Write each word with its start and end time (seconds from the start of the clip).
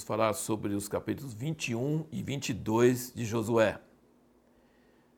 falar 0.00 0.32
sobre 0.32 0.74
os 0.74 0.88
capítulos 0.88 1.34
21 1.34 2.06
e 2.10 2.22
22 2.22 3.12
de 3.14 3.24
Josué. 3.24 3.80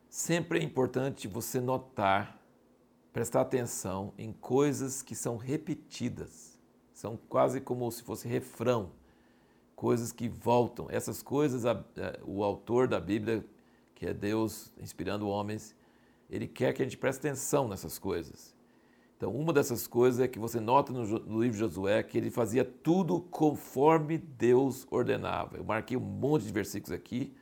Sempre 0.09 0.61
é 0.61 0.63
importante 0.63 1.29
você 1.29 1.61
notar, 1.61 2.41
prestar 3.13 3.43
atenção 3.43 4.13
em 4.17 4.33
coisas 4.33 5.03
que 5.03 5.15
são 5.15 5.37
repetidas. 5.37 6.59
São 6.93 7.17
quase 7.29 7.61
como 7.61 7.91
se 7.91 8.03
fosse 8.03 8.29
refrão, 8.29 8.91
coisas 9.77 10.13
que 10.13 10.29
voltam. 10.29 10.87
Essas 10.89 11.23
coisas, 11.23 11.65
o 12.25 12.43
autor 12.43 12.89
da 12.89 13.01
Bíblia, 13.01 13.45
que 13.95 14.07
é 14.07 14.15
Deus 14.15 14.73
inspirando 14.79 15.29
homens, 15.29 15.75
ele 16.31 16.47
quer 16.47 16.73
que 16.73 16.83
a 16.83 16.85
gente 16.85 16.97
preste 16.97 17.19
atenção 17.19 17.69
nessas 17.69 17.99
coisas. 17.99 18.54
Então, 19.17 19.33
uma 19.33 19.53
dessas 19.53 19.87
coisas 19.87 20.21
é 20.21 20.29
que 20.29 20.39
você 20.39 20.59
nota 20.59 20.93
no, 20.93 21.05
no 21.05 21.43
livro 21.43 21.53
de 21.53 21.59
Josué 21.59 22.03
que 22.03 22.19
ele 22.19 22.31
fazia 22.31 22.65
tudo 22.65 23.21
conforme 23.21 24.19
Deus 24.19 24.87
ordenava. 24.91 25.57
Eu 25.57 25.65
marquei 25.65 25.97
um 25.97 26.01
monte 26.01 26.45
de 26.45 26.53
versículos 26.53 26.93
aqui 26.93 27.35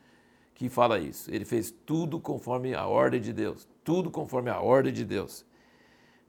que 0.53 0.69
fala 0.69 0.99
isso. 0.99 1.33
Ele 1.33 1.45
fez 1.45 1.71
tudo 1.71 2.19
conforme 2.19 2.75
a 2.75 2.85
ordem 2.85 3.19
de 3.19 3.33
Deus. 3.33 3.67
Tudo 3.83 4.11
conforme 4.11 4.49
a 4.49 4.59
ordem 4.59 4.93
de 4.93 5.03
Deus. 5.03 5.45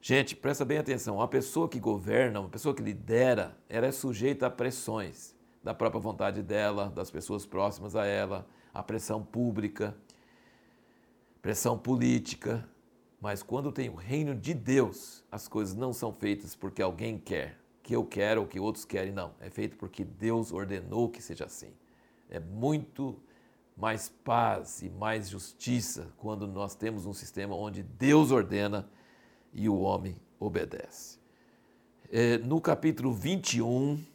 Gente, 0.01 0.35
presta 0.35 0.65
bem 0.65 0.77
atenção. 0.77 1.15
Uma 1.15 1.27
pessoa 1.27 1.69
que 1.69 1.79
governa, 1.79 2.39
uma 2.39 2.49
pessoa 2.49 2.75
que 2.75 2.81
lidera, 2.81 3.57
ela 3.69 3.87
é 3.87 3.91
sujeita 3.91 4.47
a 4.47 4.51
pressões 4.51 5.35
da 5.63 5.73
própria 5.73 5.99
vontade 5.99 6.43
dela, 6.43 6.91
das 6.93 7.09
pessoas 7.09 7.45
próximas 7.45 7.95
a 7.95 8.05
ela, 8.05 8.47
a 8.73 8.83
pressão 8.83 9.23
pública, 9.23 9.95
pressão 11.41 11.77
política, 11.77 12.67
mas 13.25 13.41
quando 13.41 13.71
tem 13.71 13.89
o 13.89 13.95
reino 13.95 14.35
de 14.35 14.53
Deus, 14.53 15.23
as 15.31 15.47
coisas 15.47 15.73
não 15.73 15.91
são 15.91 16.13
feitas 16.13 16.55
porque 16.55 16.79
alguém 16.79 17.17
quer, 17.17 17.59
que 17.81 17.95
eu 17.95 18.05
quero 18.05 18.41
ou 18.41 18.47
que 18.47 18.59
outros 18.59 18.85
querem, 18.85 19.11
não. 19.11 19.33
É 19.39 19.49
feito 19.49 19.77
porque 19.77 20.03
Deus 20.03 20.51
ordenou 20.51 21.09
que 21.09 21.23
seja 21.23 21.45
assim. 21.45 21.73
É 22.29 22.39
muito 22.39 23.19
mais 23.75 24.09
paz 24.09 24.83
e 24.83 24.91
mais 24.91 25.27
justiça 25.27 26.13
quando 26.17 26.45
nós 26.45 26.75
temos 26.75 27.07
um 27.07 27.13
sistema 27.13 27.55
onde 27.55 27.81
Deus 27.81 28.29
ordena 28.29 28.87
e 29.51 29.67
o 29.67 29.79
homem 29.79 30.15
obedece. 30.39 31.17
É, 32.11 32.37
no 32.37 32.61
capítulo 32.61 33.11
21, 33.11 34.05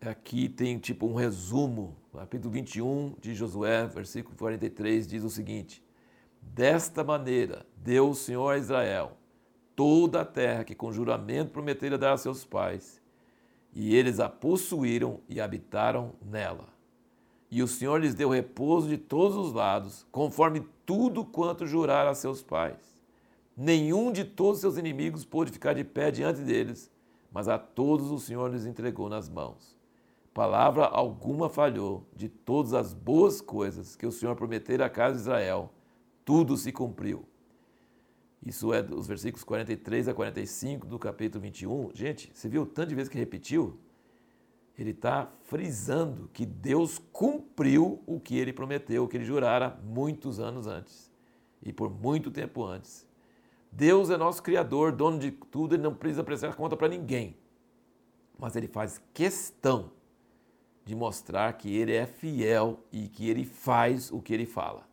aqui 0.00 0.48
tem 0.48 0.80
tipo 0.80 1.06
um 1.06 1.14
resumo. 1.14 1.94
Capítulo 2.12 2.50
21 2.50 3.14
de 3.20 3.36
Josué, 3.36 3.86
versículo 3.86 4.36
43, 4.36 5.06
diz 5.06 5.22
o 5.22 5.30
seguinte: 5.30 5.80
Desta 6.54 7.02
maneira 7.02 7.66
deu 7.76 8.10
o 8.10 8.14
Senhor 8.14 8.54
a 8.54 8.58
Israel 8.58 9.16
toda 9.74 10.20
a 10.20 10.24
terra 10.24 10.62
que 10.62 10.72
com 10.72 10.92
juramento 10.92 11.50
prometera 11.50 11.98
dar 11.98 12.12
a 12.12 12.16
seus 12.16 12.44
pais, 12.44 13.02
e 13.74 13.96
eles 13.96 14.20
a 14.20 14.28
possuíram 14.28 15.18
e 15.28 15.40
habitaram 15.40 16.12
nela. 16.24 16.68
E 17.50 17.60
o 17.60 17.66
Senhor 17.66 18.00
lhes 18.00 18.14
deu 18.14 18.28
repouso 18.28 18.88
de 18.88 18.96
todos 18.96 19.36
os 19.36 19.52
lados, 19.52 20.06
conforme 20.12 20.64
tudo 20.86 21.24
quanto 21.24 21.66
jurara 21.66 22.10
a 22.10 22.14
seus 22.14 22.40
pais. 22.40 23.02
Nenhum 23.56 24.12
de 24.12 24.24
todos 24.24 24.60
seus 24.60 24.78
inimigos 24.78 25.24
pôde 25.24 25.50
ficar 25.50 25.72
de 25.72 25.82
pé 25.82 26.12
diante 26.12 26.40
deles, 26.40 26.88
mas 27.32 27.48
a 27.48 27.58
todos 27.58 28.12
o 28.12 28.20
Senhor 28.20 28.48
lhes 28.52 28.64
entregou 28.64 29.08
nas 29.08 29.28
mãos. 29.28 29.76
Palavra 30.32 30.84
alguma 30.84 31.48
falhou 31.48 32.06
de 32.14 32.28
todas 32.28 32.74
as 32.74 32.94
boas 32.94 33.40
coisas 33.40 33.96
que 33.96 34.06
o 34.06 34.12
Senhor 34.12 34.36
prometera 34.36 34.86
à 34.86 34.88
casa 34.88 35.16
de 35.16 35.22
Israel 35.22 35.73
tudo 36.24 36.56
se 36.56 36.72
cumpriu. 36.72 37.24
Isso 38.44 38.72
é 38.74 38.82
dos 38.82 39.06
versículos 39.06 39.42
43 39.44 40.08
a 40.08 40.14
45 40.14 40.86
do 40.86 40.98
capítulo 40.98 41.42
21. 41.42 41.90
Gente, 41.94 42.30
você 42.34 42.48
viu 42.48 42.62
o 42.62 42.66
tanto 42.66 42.90
de 42.90 42.94
vezes 42.94 43.08
que 43.08 43.18
repetiu? 43.18 43.78
Ele 44.78 44.90
está 44.90 45.32
frisando 45.44 46.28
que 46.32 46.44
Deus 46.44 46.98
cumpriu 47.12 48.02
o 48.06 48.18
que 48.18 48.36
ele 48.36 48.52
prometeu, 48.52 49.04
o 49.04 49.08
que 49.08 49.16
ele 49.16 49.24
jurara 49.24 49.78
muitos 49.84 50.40
anos 50.40 50.66
antes 50.66 51.10
e 51.62 51.72
por 51.72 51.90
muito 51.90 52.30
tempo 52.30 52.64
antes. 52.64 53.06
Deus 53.72 54.10
é 54.10 54.16
nosso 54.16 54.42
Criador, 54.42 54.92
dono 54.92 55.18
de 55.18 55.30
tudo, 55.30 55.74
ele 55.74 55.82
não 55.82 55.94
precisa 55.94 56.22
prestar 56.22 56.54
conta 56.54 56.76
para 56.76 56.86
ninguém. 56.86 57.36
Mas 58.38 58.54
ele 58.54 58.68
faz 58.68 59.00
questão 59.12 59.90
de 60.84 60.94
mostrar 60.94 61.52
que 61.54 61.74
ele 61.74 61.92
é 61.92 62.06
fiel 62.06 62.78
e 62.92 63.08
que 63.08 63.28
ele 63.28 63.44
faz 63.44 64.12
o 64.12 64.20
que 64.20 64.34
ele 64.34 64.44
fala. 64.44 64.86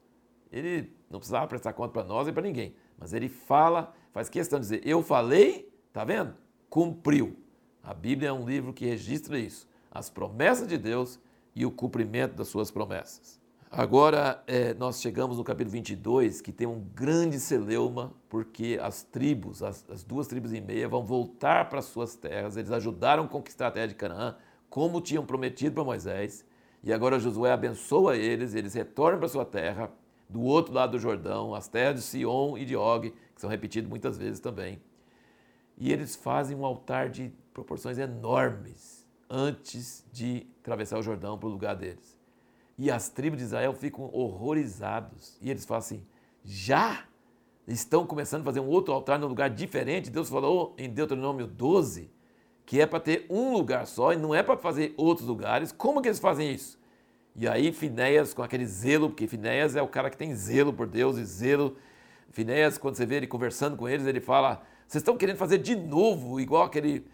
Ele 0.51 0.94
não 1.09 1.19
precisava 1.19 1.47
prestar 1.47 1.73
conta 1.73 1.94
para 1.94 2.03
nós 2.03 2.28
e 2.28 2.31
para 2.31 2.44
ninguém. 2.44 2.75
Mas 2.97 3.13
ele 3.13 3.29
fala, 3.29 3.94
faz 4.12 4.29
questão 4.29 4.59
de 4.59 4.66
dizer: 4.66 4.81
Eu 4.85 5.01
falei, 5.01 5.72
tá 5.94 6.03
vendo? 6.03 6.35
Cumpriu. 6.69 7.38
A 7.84 7.94
Bíblia 7.94 8.29
é 8.29 8.34
um 8.34 8.45
livro 8.45 8.73
que 8.73 8.85
registra 8.85 9.40
isso: 9.40 9.67
as 9.90 10.09
promessas 10.09 10.67
de 10.67 10.78
Deus 10.78 11.19
e 11.56 11.66
o 11.66 11.72
cumprimento 11.72 12.35
das 12.35 12.47
suas 12.47 12.69
promessas. 12.69 13.41
Agora, 13.73 14.44
é, 14.47 14.73
nós 14.73 15.01
chegamos 15.01 15.38
no 15.38 15.45
capítulo 15.45 15.72
22, 15.72 16.41
que 16.41 16.51
tem 16.51 16.67
um 16.67 16.81
grande 16.94 17.40
celeuma, 17.40 18.13
porque 18.28 18.78
as 18.81 19.01
tribos, 19.01 19.63
as, 19.63 19.85
as 19.90 20.03
duas 20.03 20.28
tribos 20.28 20.51
e 20.51 20.59
meia, 20.59 20.90
vão 20.90 21.06
voltar 21.06 21.69
para 21.69 21.81
suas 21.81 22.13
terras. 22.13 22.57
Eles 22.57 22.69
ajudaram 22.69 23.23
a 23.23 23.28
conquistar 23.29 23.67
a 23.67 23.72
terra 23.72 23.88
de 23.88 23.95
Canaã, 23.95 24.35
como 24.69 25.00
tinham 25.00 25.25
prometido 25.25 25.75
para 25.75 25.85
Moisés. 25.85 26.45
E 26.84 26.91
agora 26.91 27.17
Josué 27.17 27.53
abençoa 27.53 28.17
eles, 28.17 28.56
eles 28.56 28.73
retornam 28.73 29.19
para 29.19 29.29
sua 29.29 29.45
terra, 29.45 29.90
do 30.31 30.42
outro 30.42 30.74
lado 30.74 30.92
do 30.92 31.00
Jordão, 31.00 31.53
as 31.53 31.68
terras 31.68 31.96
de 31.96 32.02
Sion 32.02 32.58
e 32.58 32.66
de 32.66 32.75
Og, 32.75 33.12
que 33.12 33.42
são 33.42 33.50
repetidas 33.50 33.90
muitas 33.90 34.18
vezes 34.18 34.40
também. 34.40 34.81
E 35.78 35.92
eles 35.92 36.16
fazem 36.16 36.56
um 36.56 36.66
altar 36.66 37.09
de 37.09 37.34
proporções 37.53 37.97
enormes 37.97 39.06
antes 39.30 40.06
de 40.12 40.47
atravessar 40.62 40.97
o 41.00 41.03
Jordão 41.03 41.38
para 41.38 41.50
o 41.50 41.52
lugar 41.52 41.75
deles. 41.75 42.18
E 42.78 42.90
as 42.90 43.09
tribos 43.09 43.40
de 43.40 43.46
Israel 43.46 43.74
ficam 43.74 44.09
horrorizados. 44.14 45.38
E 45.41 45.50
eles 45.50 45.66
falam 45.66 45.80
assim: 45.80 46.06
já 46.44 47.03
estão 47.68 48.06
começando 48.06 48.41
a 48.41 48.46
fazer 48.46 48.59
um 48.59 48.68
outro 48.68 48.94
altar 48.94 49.20
num 49.20 49.28
lugar 49.28 49.50
diferente. 49.50 50.09
Deus 50.09 50.30
falou 50.30 50.74
em 50.78 50.90
Deuteronômio 50.90 51.46
12 51.46 52.09
que 52.66 52.80
é 52.80 52.86
para 52.86 53.02
ter 53.02 53.25
um 53.30 53.52
lugar 53.52 53.86
só 53.86 54.14
e 54.14 54.16
não 54.16 54.34
é 54.34 54.41
para 54.41 54.56
fazer 54.56 54.94
outros 54.96 55.28
lugares. 55.28 55.74
Como 55.74 56.02
que 56.02 56.08
eles 56.08 56.20
fazem 56.20 56.53
isso? 56.53 56.80
E 57.36 57.47
aí 57.47 57.72
Finéias, 57.72 58.34
com 58.34 58.44
aquele 58.44 58.66
zelo, 58.66 59.09
porque 59.09 59.28
Finéias 59.28 59.75
é 59.75 59.81
o 59.81 59.88
cara 59.88 60.09
que 60.09 60.18
tem 60.18 60.36
zelo 60.36 60.74
por 60.74 60.88
Deus 60.88 61.18
e 61.18 61.24
zelo. 61.24 61.78
Finéias, 62.31 62.78
quando 62.78 62.96
você 62.96 63.06
vê 63.06 63.16
ele 63.16 63.28
conversando 63.28 63.78
com 63.78 63.88
eles, 63.88 64.06
ele 64.06 64.19
fala: 64.19 64.64
vocês 64.88 65.02
estão 65.02 65.18
querendo 65.18 65.38
fazer 65.38 65.58
de 65.58 65.75
novo, 65.75 66.40
igual 66.40 66.64
aquele 66.64 67.06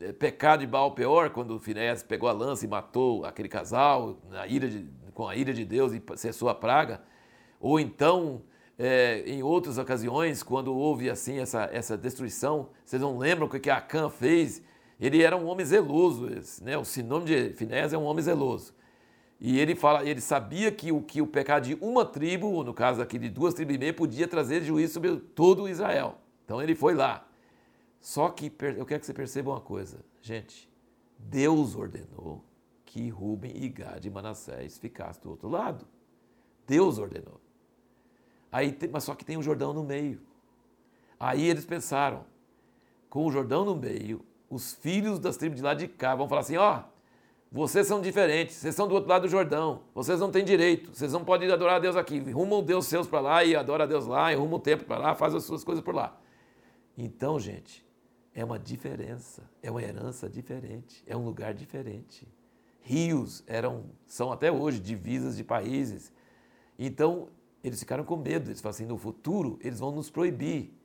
eh, 0.00 0.12
pecado 0.12 0.60
de 0.60 0.66
Baal 0.66 0.92
Peor, 0.92 1.30
quando 1.30 1.58
Finéias 1.58 2.02
pegou 2.02 2.28
a 2.28 2.32
lança 2.32 2.64
e 2.64 2.68
matou 2.68 3.24
aquele 3.24 3.48
casal 3.48 4.18
na 4.28 4.46
ira 4.46 4.68
de, 4.68 4.86
com 5.14 5.28
a 5.28 5.36
ira 5.36 5.52
de 5.54 5.64
Deus 5.64 5.92
e 5.92 6.02
cessou 6.16 6.48
a 6.48 6.54
praga. 6.54 7.02
Ou 7.60 7.78
então, 7.78 8.42
é, 8.78 9.22
em 9.26 9.42
outras 9.42 9.78
ocasiões, 9.78 10.42
quando 10.42 10.74
houve 10.74 11.08
assim 11.08 11.38
essa, 11.38 11.68
essa 11.72 11.96
destruição, 11.96 12.68
vocês 12.84 13.00
não 13.00 13.16
lembram 13.16 13.46
o 13.46 13.50
que 13.50 13.70
Acã 13.70 14.10
fez? 14.10 14.62
Ele 15.00 15.22
era 15.22 15.36
um 15.36 15.46
homem 15.46 15.64
zeloso, 15.64 16.28
né? 16.62 16.76
o 16.76 16.84
sinônimo 16.84 17.26
de 17.26 17.50
Finéias 17.54 17.92
é 17.92 17.98
um 17.98 18.04
homem 18.04 18.22
zeloso. 18.22 18.74
E 19.40 19.58
ele 19.58 19.74
fala, 19.74 20.04
ele 20.08 20.20
sabia 20.20 20.70
que 20.70 20.90
o, 20.92 21.02
que 21.02 21.20
o 21.20 21.26
pecado 21.26 21.64
de 21.64 21.74
uma 21.80 22.04
tribo, 22.04 22.46
ou 22.48 22.64
no 22.64 22.72
caso 22.72 23.02
aqui 23.02 23.18
de 23.18 23.28
duas 23.28 23.52
tribos 23.52 23.74
e 23.74 23.78
meia, 23.78 23.92
podia 23.92 24.26
trazer 24.26 24.62
juízo 24.62 24.94
sobre 24.94 25.16
todo 25.16 25.68
Israel. 25.68 26.18
Então 26.44 26.62
ele 26.62 26.74
foi 26.74 26.94
lá. 26.94 27.26
Só 28.00 28.28
que 28.28 28.52
eu 28.76 28.86
quero 28.86 29.00
que 29.00 29.06
você 29.06 29.14
perceba 29.14 29.50
uma 29.50 29.60
coisa, 29.60 30.04
gente. 30.20 30.70
Deus 31.18 31.74
ordenou 31.74 32.44
que 32.84 33.08
Rubem 33.08 33.52
e 33.56 33.68
Gad 33.68 34.04
e 34.04 34.10
Manassés 34.10 34.78
ficassem 34.78 35.22
do 35.22 35.30
outro 35.30 35.48
lado. 35.48 35.86
Deus 36.66 36.98
ordenou. 36.98 37.40
Aí, 38.52 38.78
mas 38.92 39.04
só 39.04 39.14
que 39.14 39.24
tem 39.24 39.36
o 39.36 39.42
Jordão 39.42 39.72
no 39.72 39.82
meio. 39.82 40.20
Aí 41.18 41.48
eles 41.48 41.64
pensaram, 41.64 42.24
com 43.08 43.26
o 43.26 43.32
Jordão 43.32 43.64
no 43.64 43.74
meio, 43.74 44.24
os 44.48 44.74
filhos 44.74 45.18
das 45.18 45.36
tribos 45.36 45.56
de 45.56 45.62
lá 45.62 45.74
de 45.74 45.88
cá 45.88 46.14
vão 46.14 46.28
falar 46.28 46.42
assim: 46.42 46.56
ó, 46.56 46.78
oh, 46.78 46.93
vocês 47.54 47.86
são 47.86 48.00
diferentes, 48.00 48.56
vocês 48.56 48.74
são 48.74 48.88
do 48.88 48.96
outro 48.96 49.08
lado 49.08 49.22
do 49.22 49.28
Jordão, 49.28 49.82
vocês 49.94 50.18
não 50.18 50.28
têm 50.28 50.44
direito, 50.44 50.92
vocês 50.92 51.12
não 51.12 51.24
podem 51.24 51.48
adorar 51.52 51.76
a 51.76 51.78
Deus 51.78 51.94
aqui. 51.94 52.18
Rumam 52.18 52.60
Deus 52.60 52.86
seus 52.86 53.06
para 53.06 53.20
lá 53.20 53.44
e 53.44 53.54
adora 53.54 53.84
a 53.84 53.86
Deus 53.86 54.08
lá, 54.08 54.32
e 54.32 54.34
rumam 54.34 54.56
o 54.56 54.60
templo 54.60 54.84
para 54.84 54.98
lá, 54.98 55.14
faz 55.14 55.36
as 55.36 55.44
suas 55.44 55.62
coisas 55.62 55.82
por 55.82 55.94
lá. 55.94 56.20
Então, 56.98 57.38
gente, 57.38 57.86
é 58.34 58.44
uma 58.44 58.58
diferença, 58.58 59.48
é 59.62 59.70
uma 59.70 59.80
herança 59.80 60.28
diferente, 60.28 61.04
é 61.06 61.16
um 61.16 61.24
lugar 61.24 61.54
diferente. 61.54 62.26
Rios 62.80 63.44
eram, 63.46 63.84
são 64.04 64.32
até 64.32 64.50
hoje 64.50 64.80
divisas 64.80 65.36
de 65.36 65.44
países. 65.44 66.12
Então, 66.76 67.28
eles 67.62 67.78
ficaram 67.78 68.02
com 68.02 68.16
medo, 68.16 68.50
eles 68.50 68.60
falam 68.60 68.74
assim, 68.74 68.84
no 68.84 68.98
futuro 68.98 69.60
eles 69.62 69.78
vão 69.78 69.92
nos 69.92 70.10
proibir 70.10 70.76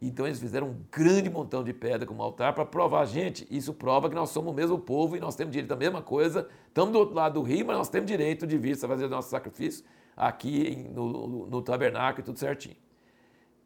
então 0.00 0.26
eles 0.26 0.38
fizeram 0.38 0.68
um 0.68 0.76
grande 0.92 1.30
montão 1.30 1.64
de 1.64 1.72
pedra 1.72 2.06
como 2.06 2.22
altar 2.22 2.52
para 2.52 2.66
provar, 2.66 3.04
gente, 3.06 3.46
isso 3.50 3.72
prova 3.72 4.08
que 4.08 4.14
nós 4.14 4.30
somos 4.30 4.52
o 4.52 4.54
mesmo 4.54 4.78
povo 4.78 5.16
e 5.16 5.20
nós 5.20 5.34
temos 5.34 5.52
direito 5.52 5.72
à 5.72 5.76
mesma 5.76 6.02
coisa. 6.02 6.48
Estamos 6.68 6.92
do 6.92 6.98
outro 6.98 7.14
lado 7.14 7.34
do 7.34 7.42
rio, 7.42 7.66
mas 7.66 7.76
nós 7.76 7.88
temos 7.88 8.06
direito 8.06 8.46
de 8.46 8.58
vir 8.58 8.76
fazer 8.76 9.08
nosso 9.08 9.30
sacrifício 9.30 9.84
aqui 10.14 10.86
no, 10.92 11.08
no, 11.10 11.46
no 11.46 11.62
tabernáculo 11.62 12.20
e 12.20 12.24
tudo 12.24 12.38
certinho. 12.38 12.76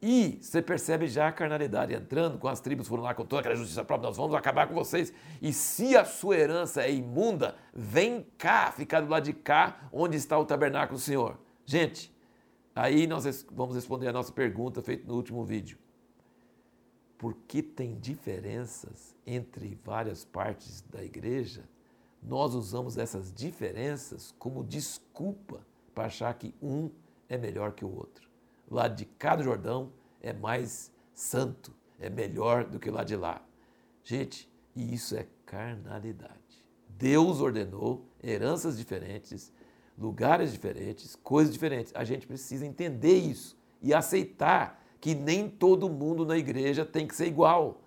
E 0.02 0.38
você 0.40 0.62
percebe 0.62 1.06
já 1.06 1.28
a 1.28 1.32
carnalidade 1.32 1.92
entrando, 1.92 2.38
com 2.38 2.48
as 2.48 2.58
tribos 2.60 2.88
foram 2.88 3.02
lá 3.02 3.12
com 3.12 3.24
toda 3.24 3.40
aquela 3.40 3.54
justiça 3.54 3.84
própria, 3.84 4.08
nós 4.08 4.16
vamos 4.16 4.34
acabar 4.34 4.66
com 4.66 4.74
vocês. 4.74 5.12
E 5.42 5.52
se 5.52 5.94
a 5.94 6.06
sua 6.06 6.38
herança 6.38 6.82
é 6.82 6.92
imunda, 6.92 7.54
vem 7.74 8.26
cá, 8.38 8.72
ficar 8.72 9.00
do 9.00 9.10
lado 9.10 9.24
de 9.24 9.34
cá, 9.34 9.88
onde 9.92 10.16
está 10.16 10.38
o 10.38 10.46
tabernáculo 10.46 10.98
do 10.98 11.02
Senhor. 11.02 11.38
Gente, 11.66 12.10
aí 12.74 13.06
nós 13.06 13.44
vamos 13.52 13.74
responder 13.74 14.08
a 14.08 14.12
nossa 14.12 14.32
pergunta 14.32 14.80
feita 14.80 15.06
no 15.06 15.16
último 15.16 15.44
vídeo. 15.44 15.76
Por 17.20 17.34
que 17.46 17.62
tem 17.62 17.98
diferenças 17.98 19.14
entre 19.26 19.78
várias 19.84 20.24
partes 20.24 20.82
da 20.90 21.04
igreja? 21.04 21.68
Nós 22.22 22.54
usamos 22.54 22.96
essas 22.96 23.30
diferenças 23.30 24.34
como 24.38 24.64
desculpa 24.64 25.60
para 25.94 26.06
achar 26.06 26.32
que 26.32 26.54
um 26.62 26.90
é 27.28 27.36
melhor 27.36 27.72
que 27.72 27.84
o 27.84 27.94
outro. 27.94 28.26
Lado 28.70 28.96
de 28.96 29.04
cá 29.04 29.36
do 29.36 29.42
Jordão 29.42 29.92
é 30.22 30.32
mais 30.32 30.90
santo, 31.12 31.74
é 31.98 32.08
melhor 32.08 32.64
do 32.64 32.80
que 32.80 32.90
lado 32.90 33.08
de 33.08 33.16
lá. 33.16 33.46
Gente, 34.02 34.50
e 34.74 34.94
isso 34.94 35.14
é 35.14 35.26
carnalidade. 35.44 36.64
Deus 36.88 37.42
ordenou 37.42 38.02
heranças 38.24 38.78
diferentes, 38.78 39.52
lugares 39.98 40.52
diferentes, 40.52 41.16
coisas 41.16 41.52
diferentes. 41.52 41.92
A 41.94 42.02
gente 42.02 42.26
precisa 42.26 42.64
entender 42.64 43.18
isso 43.18 43.58
e 43.82 43.92
aceitar 43.92 44.79
que 45.00 45.14
nem 45.14 45.48
todo 45.48 45.88
mundo 45.88 46.26
na 46.26 46.36
igreja 46.36 46.84
tem 46.84 47.06
que 47.06 47.16
ser 47.16 47.26
igual. 47.26 47.80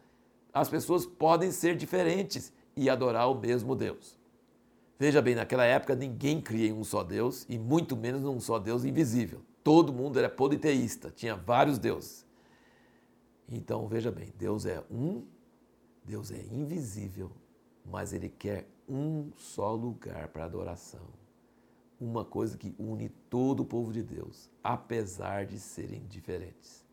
As 0.52 0.70
pessoas 0.70 1.06
podem 1.06 1.52
ser 1.52 1.76
diferentes 1.76 2.52
e 2.76 2.90
adorar 2.90 3.30
o 3.30 3.40
mesmo 3.40 3.76
Deus. 3.76 4.18
Veja 4.98 5.22
bem, 5.22 5.36
naquela 5.36 5.66
época 5.66 5.96
ninguém 5.96 6.42
cria 6.42 6.70
em 6.70 6.74
um 6.74 6.84
só 6.84 7.04
Deus 7.04 7.46
e 7.50 7.58
muito 7.58 7.96
menos 7.96 8.22
num 8.22 8.40
só 8.40 8.58
Deus 8.58 8.84
invisível. 8.86 9.42
Todo 9.64 9.94
mundo 9.94 10.18
era 10.18 10.30
politeísta, 10.30 11.12
tinha 11.12 11.36
vários 11.36 11.78
deuses. 11.78 12.26
Então 13.50 13.88
veja 13.88 14.12
bem, 14.12 14.34
Deus 14.38 14.66
é 14.66 14.84
um, 14.90 15.24
Deus 16.04 16.32
é 16.32 16.42
invisível, 16.52 17.32
mas 17.86 18.14
ele 18.14 18.30
quer 18.30 18.68
um 18.88 19.32
só 19.36 19.74
lugar 19.74 20.30
para 20.30 20.46
adoração. 20.46 21.06
Uma 22.00 22.26
coisa 22.26 22.58
que 22.58 22.76
une 22.78 23.10
todo 23.30 23.62
o 23.62 23.66
povo 23.66 23.94
de 23.94 24.02
Deus, 24.02 24.50
apesar 24.64 25.46
de 25.46 25.60
serem 25.60 26.06
diferentes. 26.08 26.84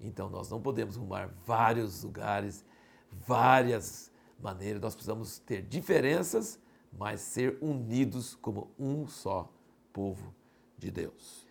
Então 0.00 0.30
nós 0.30 0.50
não 0.50 0.60
podemos 0.60 0.96
rumar 0.96 1.28
vários 1.44 2.02
lugares, 2.02 2.64
várias 3.10 4.10
maneiras, 4.38 4.80
nós 4.80 4.94
precisamos 4.94 5.38
ter 5.38 5.62
diferenças, 5.62 6.58
mas 6.92 7.20
ser 7.20 7.58
unidos 7.60 8.34
como 8.36 8.70
um 8.78 9.06
só 9.06 9.52
povo 9.92 10.34
de 10.78 10.90
Deus. 10.90 11.46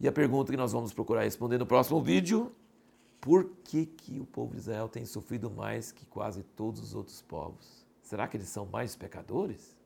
E 0.00 0.06
a 0.06 0.12
pergunta 0.12 0.52
que 0.52 0.56
nós 0.56 0.72
vamos 0.72 0.92
procurar 0.92 1.22
responder 1.22 1.58
no 1.58 1.66
próximo 1.66 2.00
vídeo: 2.00 2.52
por 3.20 3.50
que, 3.64 3.84
que 3.84 4.20
o 4.20 4.26
povo 4.26 4.52
de 4.52 4.60
Israel 4.60 4.88
tem 4.88 5.04
sofrido 5.04 5.50
mais 5.50 5.90
que 5.90 6.06
quase 6.06 6.42
todos 6.42 6.80
os 6.80 6.94
outros 6.94 7.20
povos? 7.22 7.86
Será 8.02 8.28
que 8.28 8.36
eles 8.36 8.48
são 8.48 8.64
mais 8.64 8.94
pecadores? 8.94 9.77